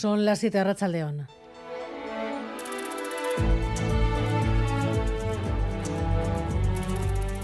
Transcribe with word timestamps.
Son 0.00 0.24
las 0.24 0.38
7 0.38 0.64
de 0.64 0.88
León. 0.88 1.26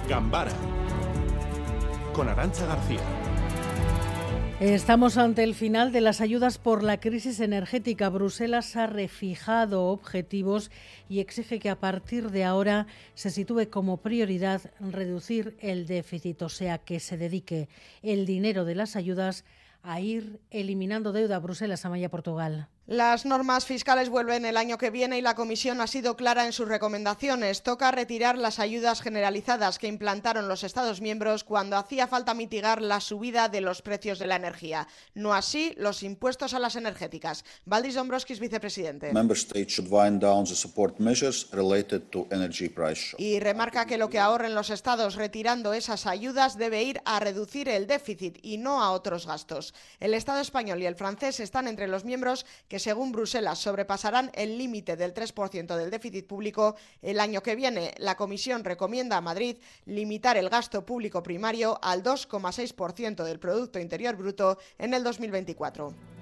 Gambara 0.09 0.53
con 2.15 2.31
Arancha 2.31 2.65
García. 2.65 3.01
Estamos 4.59 5.19
ante 5.19 5.45
el 5.45 5.55
final 5.55 5.93
de 5.93 6.01
las 6.01 6.23
ayudas 6.23 6.57
por 6.57 6.83
la 6.83 6.99
crisis 6.99 7.41
energética. 7.41 8.09
Bruselas 8.09 8.75
ha 8.77 8.87
refijado 8.87 9.89
objetivos 9.89 10.71
y 11.11 11.21
exige 11.21 11.59
que 11.59 11.69
a 11.69 11.79
partir 11.79 12.31
de 12.31 12.45
ahora 12.45 12.87
se 13.13 13.29
sitúe 13.29 13.69
como 13.69 13.99
prioridad 13.99 14.63
reducir 14.81 15.59
el 15.61 15.87
déficit, 15.87 16.41
o 16.41 16.49
sea, 16.49 16.79
que 16.79 17.01
se 17.01 17.19
dedique 17.19 17.69
el 18.01 18.25
dinero 18.25 18.65
de 18.65 18.77
las 18.77 18.97
ayudas 18.97 19.43
a 19.43 19.66
ir 20.01 20.41
eliminando 20.51 21.13
deuda. 21.13 21.39
Bruselas, 21.39 21.85
Amaya, 21.85 22.11
Portugal. 22.11 22.69
Las 22.87 23.27
normas 23.27 23.67
fiscales 23.67 24.11
vuelven 24.11 24.45
el 24.45 24.57
año 24.57 24.79
que 24.79 24.91
viene 24.91 25.19
y 25.19 25.21
la 25.21 25.35
Comisión 25.35 25.81
ha 25.81 25.89
sido 25.89 26.15
clara 26.15 26.47
en 26.47 26.53
sus 26.53 26.69
recomendaciones. 26.69 27.65
Toca 27.65 27.91
retirar 27.91 28.39
las 28.39 28.61
ayudas 28.61 29.03
generalizadas 29.03 29.81
que 29.81 29.89
implantaron 29.89 30.47
los 30.47 30.63
Estados 30.63 31.01
miembros 31.01 31.43
cuando 31.43 31.77
hacía 31.77 32.07
falta 32.07 32.33
mitigar 32.33 32.81
la 32.81 33.01
subida 33.01 33.49
de 33.49 33.61
los 33.61 33.83
precios 33.83 34.21
de 34.21 34.29
la 34.29 34.37
energía. 34.37 34.87
No 35.15 35.35
así 35.35 35.75
los 35.79 36.05
impuestos 36.05 36.55
a 36.55 36.61
las 36.61 36.77
energéticas. 36.77 37.45
Valdis 37.65 37.97
Dombrovskis, 37.97 38.39
vicepresidente. 38.39 39.11
Y 43.19 43.41
remarca 43.41 43.87
que 43.87 43.99
lo 43.99 44.11
que 44.11 44.21
ahorren 44.21 44.55
los 44.55 44.71
Estados 44.71 45.17
retirando 45.17 45.73
esas 45.73 46.07
ayudas 46.07 46.57
debe 46.57 46.85
ir 46.85 47.01
a 47.05 47.19
reducir 47.19 47.69
el 47.69 47.89
déficit 47.89 48.39
y 48.43 48.59
no 48.59 48.81
a 48.81 48.93
otros 48.93 49.27
gastos. 49.27 49.75
El 49.99 50.15
Estado 50.15 50.41
español 50.41 50.81
y 50.81 50.87
el 50.87 50.95
francés 50.95 51.41
están 51.41 51.67
entre 51.67 51.89
los 51.89 52.05
miembros 52.05 52.47
que 52.69 52.76
que 52.77 52.81
según 52.81 53.11
Bruselas 53.11 53.59
sobrepasarán 53.59 54.31
el 54.35 54.59
límite 54.59 54.97
del 54.97 55.15
3% 55.15 55.77
del 55.77 55.91
déficit 55.91 56.27
público 56.27 56.77
el 57.01 57.21
año 57.21 57.43
que 57.43 57.57
viene. 57.57 57.95
La 57.97 58.19
Comisión 58.19 58.65
recomienda 58.65 59.17
a 59.17 59.23
Madrid 59.23 59.57
limitar 59.87 60.37
el 60.37 60.51
gasto 60.51 60.85
público 60.85 61.23
primario 61.23 61.79
al 61.81 62.03
2,6% 62.03 63.25
del 63.25 63.39
Producto 63.39 63.79
Interior 63.79 64.15
Bruto 64.15 64.59
en 64.77 64.93
el 64.93 65.03
2024. 65.05 66.16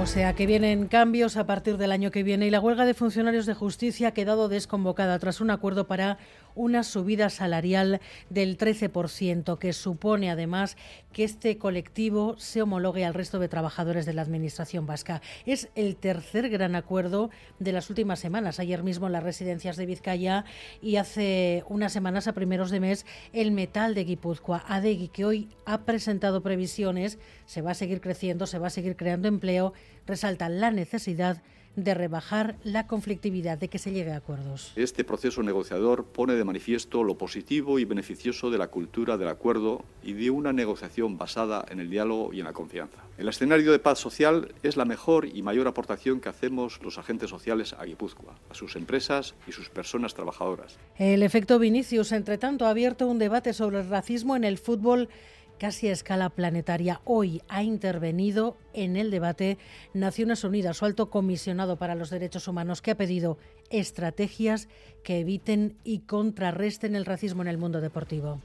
O 0.00 0.06
sea 0.06 0.34
que 0.34 0.46
vienen 0.46 0.88
cambios 0.88 1.36
a 1.36 1.46
partir 1.46 1.76
del 1.76 1.92
año 1.92 2.10
que 2.10 2.22
viene 2.22 2.46
y 2.46 2.50
la 2.50 2.60
huelga 2.60 2.84
de 2.84 2.94
funcionarios 2.94 3.46
de 3.46 3.54
justicia 3.54 4.08
ha 4.08 4.14
quedado 4.14 4.48
desconvocada 4.48 5.18
tras 5.18 5.40
un 5.40 5.50
acuerdo 5.50 5.86
para 5.86 6.18
una 6.54 6.82
subida 6.82 7.30
salarial 7.30 8.00
del 8.30 8.58
13%, 8.58 9.58
que 9.58 9.72
supone 9.72 10.30
además 10.30 10.76
que 11.12 11.24
este 11.24 11.58
colectivo 11.58 12.36
se 12.38 12.62
homologue 12.62 13.04
al 13.04 13.14
resto 13.14 13.38
de 13.38 13.48
trabajadores 13.48 14.06
de 14.06 14.14
la 14.14 14.22
Administración 14.22 14.86
vasca. 14.86 15.22
Es 15.46 15.68
el 15.74 15.96
tercer 15.96 16.48
gran 16.48 16.74
acuerdo 16.74 17.30
de 17.58 17.72
las 17.72 17.90
últimas 17.90 18.18
semanas. 18.18 18.60
Ayer 18.60 18.82
mismo 18.82 19.06
en 19.06 19.12
las 19.12 19.22
residencias 19.22 19.76
de 19.76 19.86
Vizcaya 19.86 20.44
y 20.80 20.96
hace 20.96 21.64
unas 21.68 21.92
semanas, 21.92 22.28
a 22.28 22.32
primeros 22.32 22.70
de 22.70 22.80
mes, 22.80 23.06
el 23.32 23.50
metal 23.50 23.94
de 23.94 24.04
Guipúzcoa, 24.04 24.64
ADEGI, 24.68 25.08
que 25.08 25.24
hoy 25.24 25.48
ha 25.66 25.82
presentado 25.82 26.42
previsiones, 26.42 27.18
se 27.46 27.62
va 27.62 27.72
a 27.72 27.74
seguir 27.74 28.00
creciendo, 28.00 28.46
se 28.46 28.58
va 28.58 28.68
a 28.68 28.70
seguir 28.70 28.96
creando 28.96 29.28
empleo, 29.28 29.72
resalta 30.06 30.48
la 30.48 30.70
necesidad 30.70 31.42
de 31.76 31.94
rebajar 31.94 32.56
la 32.64 32.86
conflictividad, 32.86 33.58
de 33.58 33.68
que 33.68 33.78
se 33.78 33.92
llegue 33.92 34.12
a 34.12 34.16
acuerdos. 34.16 34.72
Este 34.76 35.04
proceso 35.04 35.42
negociador 35.42 36.04
pone 36.04 36.34
de 36.34 36.44
manifiesto 36.44 37.02
lo 37.02 37.16
positivo 37.16 37.78
y 37.78 37.84
beneficioso 37.84 38.50
de 38.50 38.58
la 38.58 38.68
cultura 38.68 39.16
del 39.16 39.28
acuerdo 39.28 39.84
y 40.02 40.12
de 40.12 40.30
una 40.30 40.52
negociación 40.52 41.16
basada 41.16 41.64
en 41.70 41.80
el 41.80 41.88
diálogo 41.88 42.32
y 42.32 42.40
en 42.40 42.44
la 42.44 42.52
confianza. 42.52 42.98
El 43.16 43.28
escenario 43.28 43.72
de 43.72 43.78
paz 43.78 43.98
social 43.98 44.52
es 44.62 44.76
la 44.76 44.84
mejor 44.84 45.26
y 45.26 45.42
mayor 45.42 45.66
aportación 45.66 46.20
que 46.20 46.28
hacemos 46.28 46.80
los 46.82 46.98
agentes 46.98 47.30
sociales 47.30 47.74
a 47.78 47.84
Guipúzcoa, 47.84 48.34
a 48.50 48.54
sus 48.54 48.76
empresas 48.76 49.34
y 49.46 49.52
sus 49.52 49.70
personas 49.70 50.14
trabajadoras. 50.14 50.76
El 50.98 51.22
efecto 51.22 51.58
Vinicius, 51.58 52.12
entre 52.12 52.36
tanto, 52.36 52.66
ha 52.66 52.70
abierto 52.70 53.06
un 53.06 53.18
debate 53.18 53.52
sobre 53.52 53.80
el 53.80 53.88
racismo 53.88 54.36
en 54.36 54.44
el 54.44 54.58
fútbol 54.58 55.08
casi 55.58 55.88
a 55.88 55.92
escala 55.92 56.30
planetaria. 56.30 57.00
Hoy 57.04 57.42
ha 57.48 57.62
intervenido 57.62 58.56
en 58.72 58.96
el 58.96 59.10
debate 59.10 59.58
Naciones 59.94 60.44
Unidas, 60.44 60.78
su 60.78 60.84
alto 60.84 61.10
comisionado 61.10 61.76
para 61.76 61.94
los 61.94 62.10
derechos 62.10 62.48
humanos, 62.48 62.82
que 62.82 62.92
ha 62.92 62.96
pedido 62.96 63.38
estrategias 63.70 64.68
que 65.04 65.20
eviten 65.20 65.76
y 65.84 66.00
contrarresten 66.00 66.96
el 66.96 67.04
racismo 67.04 67.42
en 67.42 67.48
el 67.48 67.58
mundo 67.58 67.80
deportivo. 67.80 68.40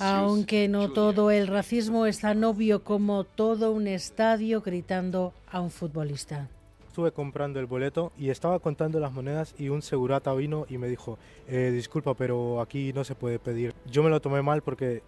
Aunque 0.00 0.68
no 0.68 0.92
todo 0.92 1.30
el 1.30 1.48
racismo 1.48 2.06
es 2.06 2.20
tan 2.20 2.44
obvio 2.44 2.84
como 2.84 3.24
todo 3.24 3.72
un 3.72 3.86
estadio 3.86 4.62
gritando 4.62 5.34
a 5.50 5.60
un 5.60 5.70
futbolista 5.70 6.48
estuve 6.90 7.12
comprando 7.12 7.60
el 7.60 7.66
boleto 7.66 8.10
y 8.18 8.30
estaba 8.30 8.58
contando 8.58 8.98
las 8.98 9.12
monedas 9.12 9.54
y 9.56 9.68
un 9.68 9.80
segurata 9.80 10.34
vino 10.34 10.66
y 10.68 10.76
me 10.76 10.88
dijo, 10.88 11.20
eh, 11.46 11.70
disculpa, 11.72 12.14
pero 12.14 12.60
aquí 12.60 12.92
no 12.92 13.04
se 13.04 13.14
puede 13.14 13.38
pedir. 13.38 13.72
Yo 13.86 14.02
me 14.02 14.10
lo 14.10 14.20
tomé 14.20 14.42
mal 14.42 14.60
porque 14.62 15.04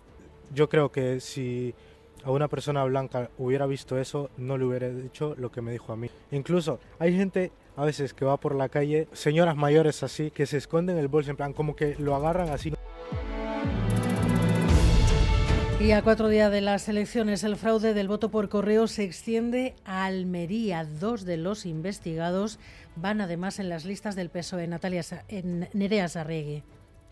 yo 0.55 0.69
creo 0.69 0.93
que 0.93 1.19
si 1.19 1.75
a 2.23 2.31
una 2.31 2.47
persona 2.47 2.85
blanca 2.85 3.31
hubiera 3.37 3.67
visto 3.67 3.99
eso, 3.99 4.31
no 4.37 4.57
le 4.59 4.65
hubiera 4.65 4.91
dicho 4.91 5.35
lo 5.37 5.51
que 5.51 5.61
me 5.61 5.73
dijo 5.73 5.93
a 5.93 5.97
mí. 5.97 6.09
Incluso 6.31 6.79
hay 7.01 7.17
gente 7.17 7.51
a 7.77 7.85
veces 7.85 8.15
que 8.15 8.25
va 8.25 8.37
por 8.37 8.55
la 8.55 8.69
calle, 8.69 9.09
señoras 9.13 9.57
mayores 9.57 10.05
así, 10.05 10.31
que 10.31 10.47
se 10.47 10.59
esconden 10.59 10.99
el 10.99 11.09
bolso, 11.09 11.33
en 11.33 11.37
plan, 11.37 11.53
como 11.53 11.75
que 11.75 11.97
lo 11.99 12.15
agarran 12.15 12.51
así. 12.51 12.73
Y 15.83 15.91
a 15.91 16.03
cuatro 16.03 16.29
días 16.29 16.53
de 16.53 16.61
las 16.61 16.89
elecciones, 16.89 17.43
el 17.43 17.57
fraude 17.57 17.93
del 17.93 18.07
voto 18.07 18.31
por 18.31 18.49
correo 18.49 18.87
se 18.87 19.03
extiende 19.03 19.75
a 19.85 20.05
Almería. 20.05 20.85
Dos 20.85 21.25
de 21.25 21.37
los 21.37 21.67
investigados 21.67 22.61
van 22.95 23.21
además 23.21 23.59
en 23.59 23.69
las 23.69 23.85
listas 23.85 24.15
del 24.15 24.31
PSOE, 24.31 24.69
Natalia 24.69 25.03
en 25.27 25.69
Nerea 25.73 26.09
Sarregui. 26.09 26.63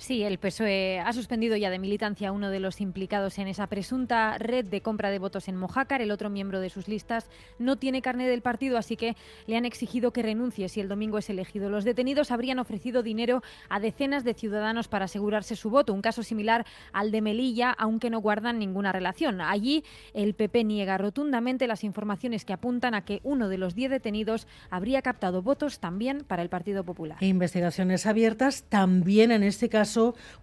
Sí, 0.01 0.23
el 0.23 0.39
PSOE 0.39 0.99
ha 0.99 1.13
suspendido 1.13 1.59
ya 1.59 1.69
de 1.69 1.79
militancia 1.79 2.31
a 2.31 2.33
uno 2.33 2.49
de 2.49 2.59
los 2.59 2.81
implicados 2.81 3.39
en 3.39 3.49
esa 3.49 3.67
presunta 3.67 4.39
red 4.39 4.65
de 4.65 4.81
compra 4.81 5.11
de 5.11 5.19
votos 5.19 5.47
en 5.47 5.57
Mojácar. 5.57 6.01
El 6.01 6.11
otro 6.11 6.31
miembro 6.31 6.59
de 6.59 6.71
sus 6.71 6.89
listas 6.89 7.29
no 7.59 7.77
tiene 7.77 8.01
carne 8.01 8.27
del 8.27 8.41
partido, 8.41 8.79
así 8.79 8.97
que 8.97 9.15
le 9.47 9.59
han 9.59 9.67
exigido 9.67 10.11
que 10.11 10.23
renuncie 10.23 10.71
si 10.71 10.81
el 10.81 10.89
domingo 10.89 11.19
es 11.19 11.29
elegido. 11.29 11.69
Los 11.69 11.85
detenidos 11.85 12.31
habrían 12.31 12.59
ofrecido 12.59 13.03
dinero 13.03 13.43
a 13.69 13.79
decenas 13.79 14.25
de 14.25 14.33
ciudadanos 14.33 14.89
para 14.89 15.05
asegurarse 15.05 15.55
su 15.55 15.69
voto, 15.69 15.93
un 15.93 16.01
caso 16.01 16.23
similar 16.23 16.65
al 16.95 17.11
de 17.11 17.21
Melilla, 17.21 17.71
aunque 17.71 18.09
no 18.09 18.21
guardan 18.21 18.59
ninguna 18.59 18.93
relación. 18.93 19.43
Allí 19.43 19.85
el 20.15 20.33
PP 20.33 20.65
niega 20.65 20.97
rotundamente 20.97 21.67
las 21.67 21.85
informaciones 21.85 22.47
que 22.47 22.55
apuntan 22.55 22.95
a 22.95 23.05
que 23.05 23.21
uno 23.23 23.51
de 23.51 23.59
los 23.59 23.75
diez 23.75 23.91
detenidos 23.91 24.47
habría 24.71 25.03
captado 25.03 25.43
votos 25.43 25.79
también 25.79 26.25
para 26.27 26.41
el 26.41 26.49
Partido 26.49 26.85
Popular. 26.85 27.23
Investigaciones 27.23 28.07
abiertas 28.07 28.65
también 28.71 29.31
en 29.31 29.43
este 29.43 29.69
caso 29.69 29.90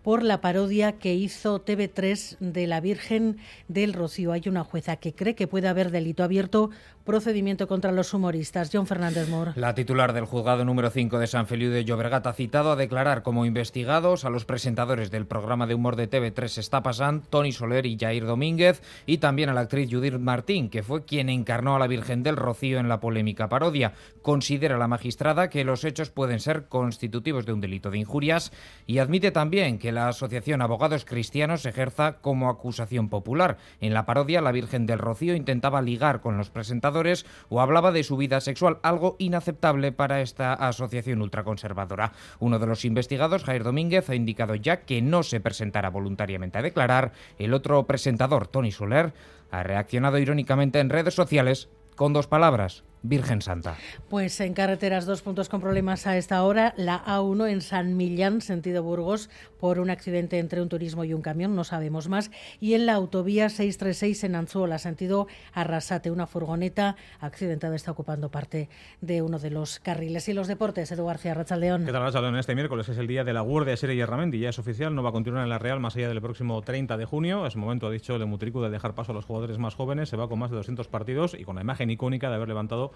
por 0.03 0.23
la 0.23 0.41
parodia 0.41 0.93
que 0.93 1.13
hizo 1.13 1.63
TV3 1.63 2.37
de 2.39 2.67
la 2.67 2.81
Virgen 2.81 3.37
del 3.67 3.93
Rocío. 3.93 4.31
Hay 4.31 4.43
una 4.47 4.63
jueza 4.63 4.97
que 4.97 5.13
cree 5.13 5.35
que 5.35 5.47
puede 5.47 5.67
haber 5.67 5.91
delito 5.91 6.23
abierto, 6.23 6.69
procedimiento 7.05 7.67
contra 7.67 7.93
los 7.93 8.13
humoristas. 8.13 8.69
John 8.71 8.85
Fernández 8.85 9.29
Mor. 9.29 9.53
La 9.55 9.73
titular 9.73 10.11
del 10.11 10.25
juzgado 10.25 10.65
número 10.65 10.89
5 10.89 11.19
de 11.19 11.27
San 11.27 11.47
Feliu 11.47 11.71
de 11.71 11.85
Llobregat 11.85 12.27
ha 12.27 12.33
citado 12.33 12.71
a 12.71 12.75
declarar 12.75 13.23
como 13.23 13.45
investigados 13.45 14.25
a 14.25 14.29
los 14.29 14.43
presentadores 14.43 15.09
del 15.09 15.25
programa 15.25 15.67
de 15.67 15.75
humor 15.75 15.95
de 15.95 16.09
TV3 16.09 16.57
Está 16.57 16.83
Pasando, 16.83 17.25
Tony 17.29 17.53
Soler 17.53 17.85
y 17.85 17.97
Jair 17.97 18.25
Domínguez, 18.25 18.81
y 19.05 19.19
también 19.19 19.49
a 19.49 19.53
la 19.53 19.61
actriz 19.61 19.89
Judith 19.89 20.19
Martín, 20.19 20.69
que 20.69 20.83
fue 20.83 21.05
quien 21.05 21.29
encarnó 21.29 21.75
a 21.75 21.79
la 21.79 21.87
Virgen 21.87 22.23
del 22.23 22.35
Rocío 22.35 22.79
en 22.79 22.89
la 22.89 22.99
polémica 22.99 23.47
parodia. 23.47 23.93
Considera 24.21 24.77
la 24.77 24.89
magistrada 24.89 25.49
que 25.49 25.63
los 25.63 25.85
hechos 25.85 26.09
pueden 26.09 26.41
ser 26.41 26.67
constitutivos 26.67 27.45
de 27.45 27.53
un 27.53 27.61
delito 27.61 27.89
de 27.89 27.99
injurias 27.99 28.51
y 28.85 28.97
admite 28.97 29.31
también 29.37 29.77
que 29.77 29.91
la 29.91 30.07
Asociación 30.07 30.63
Abogados 30.63 31.05
Cristianos 31.05 31.63
ejerza 31.67 32.13
como 32.21 32.49
acusación 32.49 33.07
popular. 33.07 33.57
En 33.81 33.93
la 33.93 34.07
parodia, 34.07 34.41
la 34.41 34.51
Virgen 34.51 34.87
del 34.87 34.97
Rocío 34.97 35.35
intentaba 35.35 35.83
ligar 35.83 36.21
con 36.21 36.37
los 36.37 36.49
presentadores 36.49 37.23
o 37.47 37.61
hablaba 37.61 37.91
de 37.91 38.03
su 38.03 38.17
vida 38.17 38.41
sexual, 38.41 38.79
algo 38.81 39.15
inaceptable 39.19 39.91
para 39.91 40.21
esta 40.21 40.55
asociación 40.55 41.21
ultraconservadora. 41.21 42.13
Uno 42.39 42.57
de 42.57 42.65
los 42.65 42.83
investigados, 42.83 43.43
Jair 43.43 43.63
Domínguez, 43.63 44.09
ha 44.09 44.15
indicado 44.15 44.55
ya 44.55 44.85
que 44.85 45.03
no 45.03 45.21
se 45.21 45.39
presentará 45.39 45.91
voluntariamente 45.91 46.57
a 46.57 46.63
declarar. 46.63 47.11
El 47.37 47.53
otro 47.53 47.85
presentador, 47.85 48.47
Tony 48.47 48.71
Soler, 48.71 49.13
ha 49.51 49.61
reaccionado 49.61 50.17
irónicamente 50.17 50.79
en 50.79 50.89
redes 50.89 51.13
sociales 51.13 51.69
con 51.95 52.11
dos 52.11 52.25
palabras, 52.25 52.83
Virgen 53.07 53.41
Santa. 53.41 53.75
Pues 54.09 54.39
en 54.39 54.53
carreteras 54.53 55.05
dos 55.05 55.21
puntos 55.21 55.49
con 55.49 55.61
problemas 55.61 56.07
a 56.07 56.17
esta 56.17 56.43
hora. 56.43 56.73
La 56.77 57.03
A1 57.03 57.49
en 57.49 57.61
San 57.61 57.97
Millán, 57.97 58.41
sentido 58.41 58.83
Burgos, 58.83 59.29
por 59.59 59.79
un 59.79 59.89
accidente 59.89 60.39
entre 60.39 60.61
un 60.61 60.69
turismo 60.69 61.03
y 61.03 61.13
un 61.13 61.21
camión, 61.21 61.55
no 61.55 61.63
sabemos 61.63 62.07
más. 62.07 62.31
Y 62.59 62.73
en 62.73 62.85
la 62.85 62.93
autovía 62.93 63.49
636 63.49 64.23
en 64.23 64.35
Anzuola, 64.35 64.79
sentido 64.79 65.27
Arrasate, 65.53 66.11
una 66.11 66.27
furgoneta 66.27 66.95
accidentada 67.19 67.75
está 67.75 67.91
ocupando 67.91 68.29
parte 68.29 68.69
de 69.01 69.21
uno 69.21 69.39
de 69.39 69.51
los 69.51 69.79
carriles. 69.79 70.27
Y 70.29 70.33
los 70.33 70.47
deportes, 70.47 70.91
Edu 70.91 71.05
García 71.05 71.33
Rachaldeón. 71.33 71.85
¿Qué 71.85 71.91
tal, 71.91 72.03
Rachaldeón? 72.03 72.37
Este 72.37 72.55
miércoles 72.55 72.89
es 72.89 72.97
el 72.97 73.07
día 73.07 73.23
de 73.23 73.33
la 73.33 73.41
Guardia 73.41 73.77
Serie 73.77 73.97
y 73.97 74.39
ya 74.39 74.49
es 74.49 74.59
oficial, 74.59 74.93
no 74.95 75.03
va 75.03 75.09
a 75.09 75.11
continuar 75.11 75.43
en 75.43 75.49
la 75.49 75.59
Real 75.59 75.79
más 75.79 75.95
allá 75.95 76.09
del 76.09 76.21
próximo 76.21 76.61
30 76.61 76.97
de 76.97 77.05
junio. 77.05 77.45
Es 77.45 77.55
momento, 77.55 77.87
ha 77.87 77.91
dicho 77.91 78.15
el 78.15 78.25
Mutricu, 78.25 78.61
de 78.61 78.69
dejar 78.69 78.95
paso 78.95 79.11
a 79.11 79.15
los 79.15 79.25
jugadores 79.25 79.57
más 79.57 79.75
jóvenes. 79.75 80.09
Se 80.09 80.17
va 80.17 80.27
con 80.27 80.39
más 80.39 80.51
de 80.51 80.57
200 80.57 80.87
partidos 80.87 81.35
y 81.37 81.43
con 81.43 81.55
la 81.55 81.61
imagen 81.61 81.89
icónica 81.89 82.29
de 82.29 82.35
haber 82.35 82.47
levantado 82.47 82.91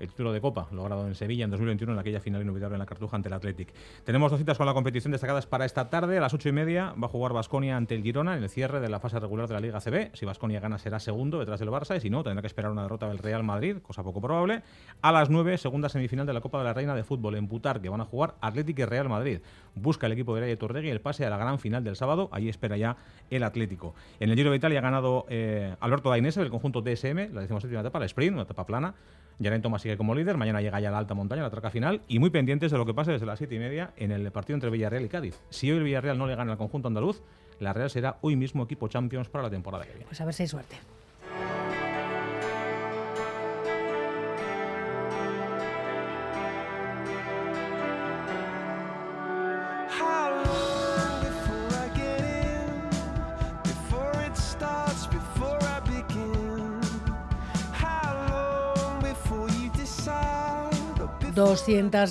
el 0.00 0.08
título 0.08 0.32
de 0.32 0.40
Copa, 0.40 0.68
logrado 0.72 1.06
en 1.06 1.14
Sevilla 1.14 1.44
en 1.44 1.50
2021 1.50 1.92
en 1.92 1.98
aquella 1.98 2.20
final 2.20 2.42
inolvidable 2.42 2.74
en 2.74 2.80
la 2.80 2.86
Cartuja 2.86 3.16
ante 3.16 3.28
el 3.28 3.34
Athletic. 3.34 3.72
Tenemos 4.04 4.30
dos 4.30 4.38
citas 4.38 4.56
con 4.58 4.66
la 4.66 4.74
competición 4.74 5.12
destacadas 5.12 5.46
para 5.46 5.64
esta 5.64 5.88
tarde. 5.90 6.18
A 6.18 6.20
las 6.20 6.34
8 6.34 6.48
y 6.48 6.52
media 6.52 6.94
va 7.00 7.06
a 7.06 7.08
jugar 7.08 7.32
Basconia 7.32 7.76
ante 7.76 7.94
el 7.94 8.02
Girona 8.02 8.36
en 8.36 8.42
el 8.42 8.48
cierre 8.48 8.80
de 8.80 8.88
la 8.88 9.00
fase 9.00 9.20
regular 9.20 9.48
de 9.48 9.54
la 9.54 9.60
Liga 9.60 9.80
CB. 9.80 10.10
Si 10.14 10.26
Basconia 10.26 10.60
gana 10.60 10.78
será 10.78 11.00
segundo 11.00 11.38
detrás 11.38 11.60
del 11.60 11.68
Barça 11.70 11.96
y 11.96 12.00
si 12.00 12.10
no 12.10 12.22
tendrá 12.22 12.42
que 12.42 12.46
esperar 12.46 12.70
una 12.70 12.82
derrota 12.82 13.08
del 13.08 13.18
Real 13.18 13.44
Madrid, 13.44 13.78
cosa 13.82 14.02
poco 14.02 14.20
probable. 14.20 14.62
A 15.00 15.12
las 15.12 15.30
9, 15.30 15.58
segunda 15.58 15.88
semifinal 15.88 16.26
de 16.26 16.32
la 16.32 16.40
Copa 16.40 16.58
de 16.58 16.64
la 16.64 16.74
Reina 16.74 16.94
de 16.94 17.04
Fútbol 17.04 17.36
en 17.36 17.48
Putar, 17.48 17.80
que 17.80 17.88
van 17.88 18.00
a 18.00 18.04
jugar 18.04 18.34
Atlético 18.40 18.82
y 18.82 18.84
Real 18.84 19.08
Madrid. 19.08 19.40
Busca 19.74 20.06
el 20.06 20.12
equipo 20.12 20.34
de 20.34 20.40
Rey 20.42 20.56
Torregui 20.56 20.90
el 20.90 21.00
pase 21.00 21.24
a 21.24 21.30
la 21.30 21.36
gran 21.36 21.58
final 21.58 21.84
del 21.84 21.96
sábado. 21.96 22.28
Allí 22.32 22.48
espera 22.48 22.76
ya 22.76 22.96
el 23.30 23.42
Atlético. 23.42 23.94
En 24.20 24.30
el 24.30 24.36
Giro 24.36 24.50
de 24.50 24.56
Italia 24.56 24.78
ha 24.78 24.82
ganado 24.82 25.26
eh, 25.28 25.74
Alberto 25.80 26.10
Dainese 26.10 26.40
del 26.40 26.50
conjunto 26.50 26.82
DSM, 26.82 27.32
la 27.32 27.40
decimoséptima 27.40 27.80
etapa, 27.80 27.98
la 27.98 28.06
sprint, 28.06 28.34
una 28.34 28.42
etapa 28.42 28.66
plana. 28.66 28.94
Yaren 29.38 29.62
Thomas 29.62 29.83
sigue 29.84 29.96
como 29.98 30.14
líder. 30.14 30.38
Mañana 30.38 30.62
llega 30.62 30.80
ya 30.80 30.90
la 30.90 30.98
alta 30.98 31.14
montaña, 31.14 31.42
la 31.42 31.50
traca 31.50 31.70
final. 31.70 32.00
Y 32.08 32.18
muy 32.18 32.30
pendientes 32.30 32.72
de 32.72 32.78
lo 32.78 32.86
que 32.86 32.94
pase 32.94 33.12
desde 33.12 33.26
las 33.26 33.38
7 33.38 33.54
y 33.54 33.58
media 33.58 33.92
en 33.96 34.12
el 34.12 34.30
partido 34.32 34.54
entre 34.54 34.70
Villarreal 34.70 35.04
y 35.04 35.08
Cádiz. 35.08 35.38
Si 35.50 35.70
hoy 35.70 35.76
el 35.76 35.84
Villarreal 35.84 36.16
no 36.16 36.26
le 36.26 36.34
gana 36.34 36.52
al 36.52 36.58
conjunto 36.58 36.88
andaluz, 36.88 37.22
la 37.60 37.72
Real 37.74 37.90
será 37.90 38.16
hoy 38.22 38.34
mismo 38.34 38.64
equipo 38.64 38.88
Champions 38.88 39.28
para 39.28 39.44
la 39.44 39.50
temporada 39.50 39.84
que 39.84 39.90
viene. 39.90 40.06
Pues 40.06 40.20
a 40.22 40.24
ver 40.24 40.32
si 40.32 40.44
hay 40.44 40.48
suerte. 40.48 40.76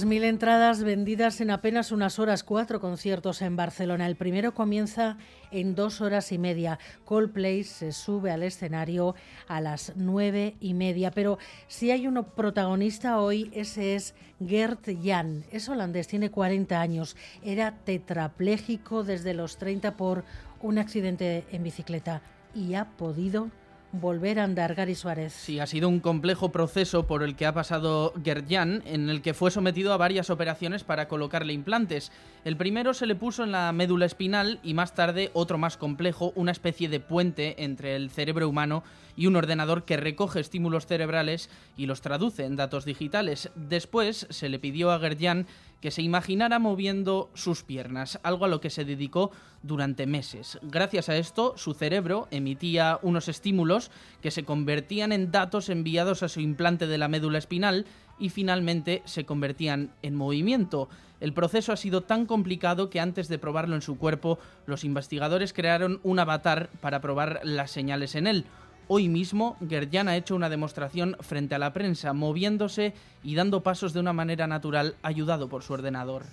Mil 0.05 0.25
entradas 0.25 0.83
vendidas 0.83 1.39
en 1.39 1.49
apenas 1.49 1.93
unas 1.93 2.19
horas, 2.19 2.43
cuatro 2.43 2.81
conciertos 2.81 3.41
en 3.41 3.55
Barcelona. 3.55 4.05
El 4.05 4.17
primero 4.17 4.53
comienza 4.53 5.17
en 5.49 5.75
dos 5.75 6.01
horas 6.01 6.33
y 6.33 6.37
media. 6.37 6.77
Coldplay 7.05 7.63
se 7.63 7.93
sube 7.93 8.31
al 8.31 8.43
escenario 8.43 9.15
a 9.47 9.61
las 9.61 9.93
nueve 9.95 10.55
y 10.59 10.73
media. 10.73 11.11
Pero 11.11 11.37
si 11.69 11.91
hay 11.91 12.05
uno 12.05 12.23
protagonista 12.35 13.19
hoy, 13.19 13.49
ese 13.53 13.95
es 13.95 14.13
Gert 14.45 14.89
Jan. 15.01 15.45
Es 15.51 15.69
holandés, 15.69 16.07
tiene 16.07 16.29
40 16.29 16.81
años. 16.81 17.15
Era 17.43 17.77
tetrapléjico 17.85 19.05
desde 19.05 19.33
los 19.33 19.57
30 19.57 19.95
por 19.95 20.25
un 20.61 20.79
accidente 20.79 21.45
en 21.49 21.63
bicicleta 21.63 22.21
y 22.53 22.73
ha 22.73 22.89
podido 22.97 23.49
volver 23.93 24.39
a 24.39 24.43
andar 24.43 24.73
Gary 24.73 24.95
Suárez. 24.95 25.33
Sí, 25.33 25.59
ha 25.59 25.67
sido 25.67 25.87
un 25.87 25.99
complejo 25.99 26.51
proceso 26.51 27.05
por 27.05 27.21
el 27.21 27.35
que 27.35 27.45
ha 27.45 27.53
pasado 27.53 28.11
Gerdjan, 28.23 28.81
en 28.85 29.09
el 29.09 29.21
que 29.21 29.35
fue 29.35 29.51
sometido 29.51 29.93
a 29.93 29.97
varias 29.97 30.31
operaciones 30.31 30.83
para 30.83 31.07
colocarle 31.07 31.53
implantes. 31.53 32.11
El 32.43 32.57
primero 32.57 32.95
se 32.95 33.05
le 33.05 33.15
puso 33.15 33.43
en 33.43 33.51
la 33.51 33.71
médula 33.71 34.07
espinal 34.07 34.59
y 34.63 34.73
más 34.73 34.95
tarde 34.95 35.29
otro 35.33 35.59
más 35.59 35.77
complejo, 35.77 36.33
una 36.35 36.51
especie 36.51 36.89
de 36.89 36.99
puente 36.99 37.63
entre 37.63 37.95
el 37.95 38.09
cerebro 38.09 38.49
humano 38.49 38.83
y 39.15 39.27
un 39.27 39.35
ordenador 39.35 39.85
que 39.85 39.95
recoge 39.95 40.39
estímulos 40.39 40.87
cerebrales 40.87 41.51
y 41.77 41.85
los 41.85 42.01
traduce 42.01 42.45
en 42.45 42.55
datos 42.55 42.85
digitales. 42.85 43.51
Después 43.55 44.25
se 44.31 44.49
le 44.49 44.57
pidió 44.57 44.91
a 44.91 44.99
Gerdjan 44.99 45.45
que 45.83 45.91
se 45.91 46.01
imaginara 46.01 46.59
moviendo 46.59 47.29
sus 47.33 47.63
piernas, 47.63 48.17
algo 48.23 48.45
a 48.45 48.47
lo 48.47 48.61
que 48.61 48.69
se 48.69 48.85
dedicó 48.85 49.31
durante 49.63 50.07
meses. 50.07 50.57
Gracias 50.61 51.09
a 51.09 51.17
esto, 51.17 51.55
su 51.57 51.73
cerebro 51.73 52.29
emitía 52.31 52.99
unos 53.01 53.27
estímulos 53.27 53.91
que 54.21 54.31
se 54.31 54.45
convertían 54.45 55.11
en 55.11 55.29
datos 55.29 55.67
enviados 55.67 56.23
a 56.23 56.29
su 56.29 56.39
implante 56.39 56.87
de 56.87 56.97
la 56.97 57.09
médula 57.09 57.37
espinal 57.37 57.85
y 58.17 58.29
finalmente 58.29 59.01
se 59.03 59.25
convertían 59.25 59.91
en 60.03 60.15
movimiento. 60.15 60.87
El 61.19 61.33
proceso 61.33 61.73
ha 61.73 61.77
sido 61.77 61.99
tan 61.99 62.27
complicado 62.27 62.89
que 62.89 63.01
antes 63.01 63.27
de 63.27 63.37
probarlo 63.37 63.75
en 63.75 63.81
su 63.81 63.97
cuerpo, 63.97 64.39
los 64.65 64.85
investigadores 64.85 65.51
crearon 65.51 65.99
un 66.03 66.17
avatar 66.17 66.69
para 66.79 67.01
probar 67.01 67.41
las 67.43 67.71
señales 67.71 68.15
en 68.15 68.27
él. 68.27 68.45
Hoy 68.87 69.07
mismo, 69.07 69.57
Gerdjan 69.67 70.07
ha 70.07 70.17
hecho 70.17 70.35
una 70.35 70.49
demostración 70.49 71.15
frente 71.21 71.55
a 71.55 71.59
la 71.59 71.71
prensa, 71.71 72.13
moviéndose 72.13 72.93
y 73.23 73.35
dando 73.35 73.63
pasos 73.63 73.93
de 73.93 73.99
una 73.99 74.13
manera 74.13 74.45
natural, 74.45 74.95
ayudado 75.03 75.47
por 75.47 75.63
su 75.63 75.73
ordenador. 75.73 76.23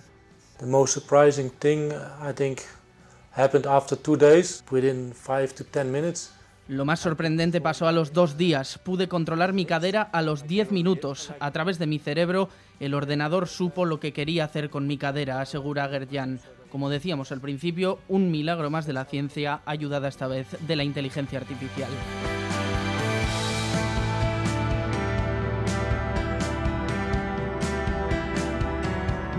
The 0.59 0.65
most 0.65 0.93
surprising 0.93 1.49
thing, 1.49 1.91
I 2.21 2.33
think, 2.33 2.59
happened 3.35 3.65
after 3.65 3.97
two 3.97 4.17
days, 4.17 4.63
within 4.69 5.13
five 5.13 5.53
to 5.55 5.63
ten 5.63 5.91
minutes. 5.91 6.33
Lo 6.67 6.85
más 6.85 6.99
sorprendente 6.99 7.59
pasó 7.59 7.87
a 7.87 7.91
los 7.91 8.13
dos 8.13 8.37
días. 8.37 8.77
Pude 8.77 9.07
controlar 9.07 9.51
mi 9.51 9.65
cadera 9.65 10.03
a 10.03 10.21
los 10.21 10.47
diez 10.47 10.71
minutos. 10.71 11.33
A 11.39 11.51
través 11.51 11.79
de 11.79 11.87
mi 11.87 11.99
cerebro, 11.99 12.49
el 12.79 12.93
ordenador 12.93 13.47
supo 13.47 13.85
lo 13.85 13.99
que 13.99 14.13
quería 14.13 14.45
hacer 14.45 14.69
con 14.69 14.87
mi 14.87 14.97
cadera, 14.97 15.41
asegura 15.41 15.89
Gerdjan. 15.89 16.39
Como 16.71 16.89
decíamos 16.89 17.31
al 17.31 17.41
principio, 17.41 17.99
un 18.07 18.31
milagro 18.31 18.69
más 18.69 18.85
de 18.85 18.93
la 18.93 19.05
ciencia, 19.05 19.61
ayudada 19.65 20.07
esta 20.07 20.27
vez 20.27 20.47
de 20.65 20.75
la 20.75 20.83
inteligencia 20.83 21.39
artificial. 21.39 21.89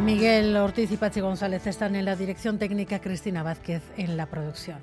Miguel 0.05 0.56
Ortiz 0.56 0.90
y 0.90 0.96
Pachi 0.96 1.20
González 1.20 1.67
están 1.67 1.94
en 1.96 2.05
la 2.05 2.17
dirección 2.17 2.58
técnica, 2.58 3.00
Cristina 3.00 3.43
Vázquez 3.43 3.82
en 3.96 4.17
la 4.17 4.26
producción. 4.26 4.78